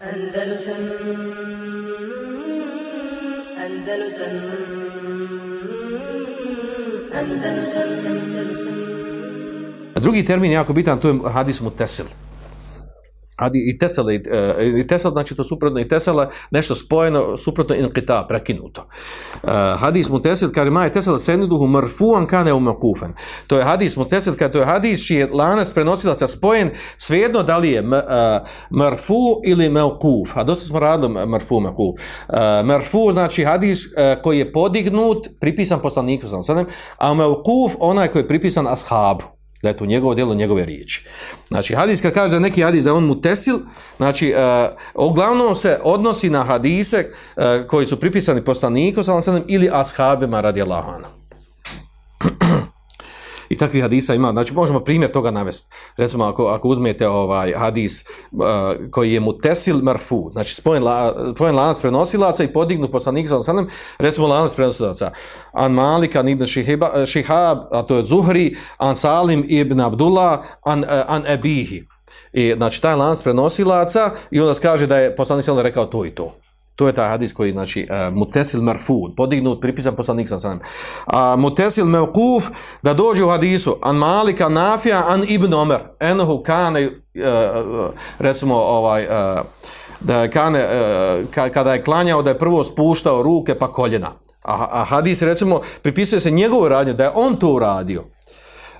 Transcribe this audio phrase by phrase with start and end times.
[0.00, 0.80] Andalusam
[3.60, 4.34] Andalusam
[7.12, 8.76] Andalusam Andalusam
[10.00, 12.06] Drugi termin je jako bitan, to je hadis mutesil.
[13.40, 17.90] Adi i tesela, i, e, i znači to suprotno i tesela, nešto spojeno suprotno in
[17.92, 18.86] kita, prekinuto.
[19.42, 19.50] Uh,
[19.80, 23.14] hadis mutesil kaže ma je tesela seniduhu marfuan kana umakufen.
[23.46, 27.42] To je hadis mu Tesel, kaže to je hadis čiji je lanac prenosilaca spojen svejedno
[27.42, 27.88] da li je uh,
[28.70, 30.32] marfu ili mauquf.
[30.34, 31.94] A dosta smo radili marfu mauquf.
[31.94, 37.14] Uh, marfu znači hadis uh, koji je podignut, pripisan poslaniku sallallahu alejhi ve sellem, a
[37.14, 41.06] mauquf onaj koji je pripisan ashabu da je to njegovo djelo, njegove riječi.
[41.48, 43.58] Znači, hadis kad kaže neki hadis da on mu tesil,
[43.96, 44.34] znači,
[44.94, 50.62] uh, uglavnom se odnosi na hadise uh, koji su pripisani poslaniku, sallam, ili ashabima radi
[50.62, 51.08] Allahana.
[53.60, 55.70] Takvih hadisa ima, znači možemo primjer toga navesti.
[55.96, 58.40] Recimo ako, ako uzmete ovaj hadis uh,
[58.90, 63.68] koji je mutesil marfu, znači spojen, la, spojen lanac prenosilaca i podignu poslanik sa osanem,
[63.98, 65.10] recimo lanac prenosilaca.
[65.52, 70.40] An Malik, an Ibn eh, Shihab, Šihab, a to je Zuhri, an Salim ibn Abdullah,
[70.64, 71.84] an, uh, an Ebihi.
[72.32, 76.10] I znači taj lanac prenosilaca i onda kaže da je poslanik sa rekao to i
[76.10, 76.39] to.
[76.80, 80.60] To je taj hadis koji, znači, uh, mutesil marfu, podignut, pripisan poslanik sam sam.
[81.06, 82.44] A uh, mutesil mevkuf,
[82.82, 86.92] da dođe u hadisu, an malika nafija, an ibn omer, enhu kane, uh,
[88.18, 89.44] recimo, ovaj, uh,
[90.00, 94.12] da kane, uh, kada je klanjao, da je prvo spuštao ruke pa koljena.
[94.42, 98.04] A, a hadis, recimo, pripisuje se njegovoj radnje, da je on to uradio.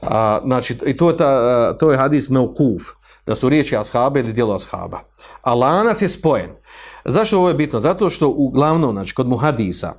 [0.03, 2.83] A, znači, i to je, ta, to je hadis mevkuf,
[3.27, 5.01] da su riječi ashaba ili djelo ashaba.
[5.43, 6.51] A lanac je spojen.
[7.05, 7.81] Zašto ovo je bitno?
[7.81, 9.93] Zato što uglavnom, znači, kod muhadisa,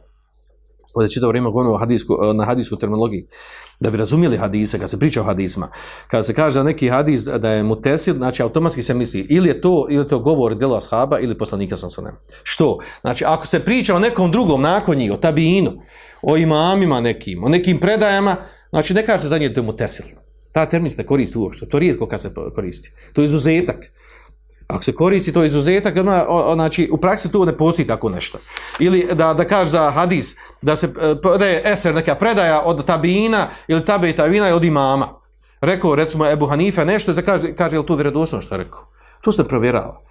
[0.94, 3.28] ovdje čitav vrijeme govorimo hadisku, e, na hadijsku terminologiji,
[3.80, 5.68] da bi razumjeli hadise, kad se priča o hadisma,
[6.08, 9.62] kada se kaže da neki hadis da je mutesil, znači automatski se misli ili je
[9.62, 12.16] to, ili je to govor djela ashaba ili poslanika sam sunem.
[12.44, 12.78] Što?
[13.02, 15.72] Znači, ako se priča o nekom drugom nakon njih, o tabinu,
[16.22, 18.38] o imamima nekim, o nekim predajama,
[18.70, 20.06] znači ne kaže se za njih da je mutesil.
[20.52, 22.92] Ta termin se ne koristi uopšte, to rijetko kad se koristi.
[23.14, 23.92] To je izuzetak.
[24.72, 28.38] Ako se koristi to izuzetak, ona, znači, u praksi tu ne postoji tako nešto.
[28.80, 32.86] Ili da, da kaže za hadis, da se e, da je eser neka predaja od
[32.86, 35.08] tabina ili tabe i tabina od imama.
[35.62, 38.88] Rekao, recimo, Ebu Hanife nešto, da kaže, kaže je li tu vjerodosno što je rekao?
[39.22, 40.11] To se ne provjerava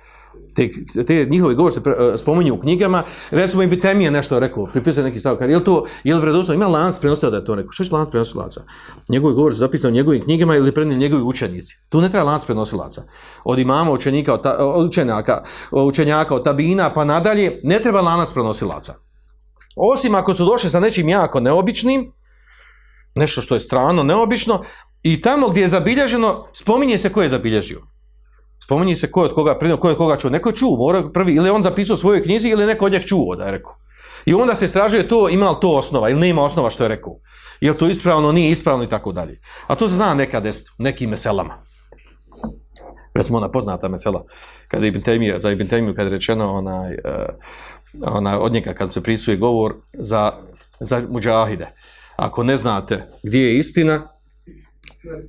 [0.54, 0.70] te,
[1.04, 5.20] te njihove govore se uh, spominju u knjigama, recimo im Temije nešto rekao, pripisao neki
[5.20, 7.84] stav, je li to, je li vredosno, ima lanac prenosila da je to rekao, što
[7.84, 8.62] će lanac prenosilaca?
[9.08, 11.76] Njegovi govor se zapisao u njegovim knjigama ili prednije njegovi učenici.
[11.88, 13.02] Tu ne treba lanac prenosilaca.
[13.44, 18.32] Od imama, učenika, od, ta, od učenjaka, učenjaka, od tabina, pa nadalje, ne treba lanac
[18.32, 18.94] prenosilaca.
[19.76, 22.12] Osim ako su došli sa nečim jako neobičnim,
[23.14, 24.62] nešto što je strano, neobično,
[25.02, 27.89] i tamo gdje je zabilježeno, spominje se ko je zabilježio.
[28.70, 30.30] Spominje se ko je od koga prenio, ko je od koga čuo.
[30.30, 33.04] Neko je čuo, mora prvi, ili on zapisao u svojoj knjizi, ili neko od njeg
[33.04, 33.74] čuo, da je rekao.
[34.26, 37.16] I onda se istražuje to, ima li to osnova, ili nema osnova što je rekao.
[37.60, 39.40] Je li to ispravno, nije ispravno i tako dalje.
[39.66, 41.58] A to se zna nekad jest, nekim meselama.
[43.14, 44.24] Recimo ona poznata mesela,
[44.68, 48.92] kada Ibn Taymije, za Ibn Taymiju kada je rečeno onaj, uh, onaj, od njega kad
[48.92, 50.32] se prisuje govor za,
[50.80, 51.72] za muđahide.
[52.16, 54.08] Ako ne znate gdje je istina,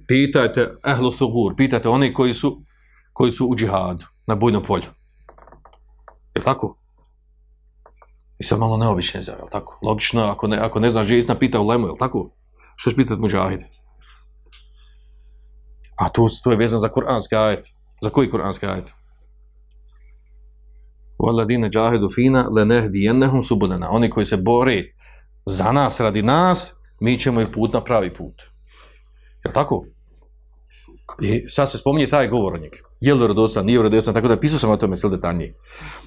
[0.08, 2.62] pitajte ehlu thugur, pitajte oni koji su
[3.14, 4.90] koji su u džihadu, na bojnom polju.
[6.36, 6.78] Je tako?
[8.40, 9.80] I sad malo neobične za, je tako?
[9.82, 12.32] Logično, ako ne, ako ne znaš gdje je istina, pita u lemu, je tako?
[12.76, 13.66] Što će pitati muđahide?
[15.96, 17.68] A to, to je vezano za kuranski ajet.
[18.02, 18.94] Za koji kuranski ajet?
[21.20, 23.90] Valadine džahedu fina le nehdi jennehum subunena.
[23.92, 24.84] Oni koji se bore
[25.46, 28.42] za nas, radi nas, mi ćemo ih put na pravi put.
[29.46, 29.86] Je tako?
[31.22, 32.72] I sad se spominje taj govor o njeg.
[33.00, 35.54] Je li vjerodostan, nije vjerodostan, tako da pisao sam o tome sve detaljnije.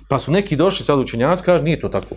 [0.08, 2.14] Pa su neki došli sad učenjaci, kaže, nije to tako.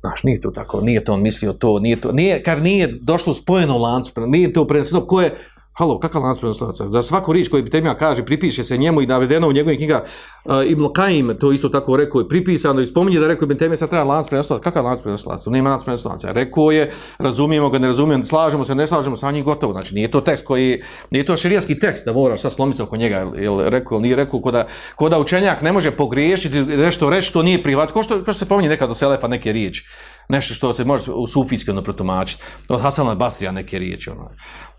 [0.00, 3.34] Znaš, nije to tako, nije to on mislio to, nije to, nije, kar nije došlo
[3.34, 5.36] spojeno u lancu, nije to prenosno, ko je,
[5.78, 6.88] Halo, kakav lanac prenoslaca?
[6.88, 10.04] Za svaku riječ koju Temija kaže, pripiše se njemu i navedeno u njegovim knjiga
[10.44, 13.76] uh, Ibn Qaim, to isto tako rekao, je pripisano i spominje da rekao Ibn Temija
[13.76, 14.62] sad treba lanac prenoslaca.
[14.62, 15.50] Kakav lanac prenoslaca?
[15.50, 16.32] Nema lanac prenoslaca.
[16.32, 19.72] Rekao je, razumijemo ga, ne razumijemo, slažemo se, ne slažemo sa njim gotovo.
[19.72, 23.32] Znači, nije to tekst koji, nije to širijanski tekst da moraš sad slomiti oko njega,
[23.36, 24.66] jel rekao, nije rekao, koda,
[25.00, 28.32] da, da učenjak ne može pogriješiti nešto reći što nije privat, ko što, ko što
[28.32, 29.86] se pominje nekad do Selefa neke riječi
[30.28, 32.42] nešto što se može u sufijski ono protumačiti.
[32.68, 34.10] Od Hasana Basrija neke riječi.
[34.10, 34.30] Ono.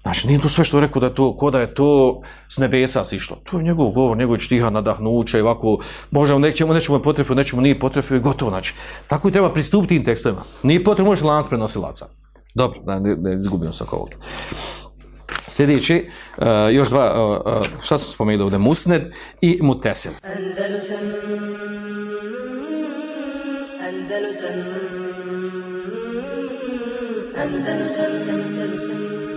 [0.01, 3.03] Znači, nije to sve što rekao da je to, ko da je to s nebesa
[3.05, 3.37] sišlo.
[3.43, 5.77] To je njegov govor, njegov čtiha nadahnuće i ovako,
[6.11, 8.51] možda nećemo, nećemo je potrefio, nećemo nije potrefio i gotovo.
[8.51, 8.73] Znači,
[9.07, 10.41] tako i treba pristupiti tim tekstovima.
[10.63, 12.05] Nije potrebno možeš lanac prenosilaca.
[12.55, 14.15] Dobro, da ne, ne izgubimo se oko ovoga.
[15.47, 19.01] Sljedeći, uh, još dva, uh, uh, šta smo spomenuli ovdje, musned
[19.41, 20.11] i mutesil.
[20.23, 20.99] Andalusam
[23.89, 24.57] Andalusam.
[27.41, 29.28] Andalusam Andalusam.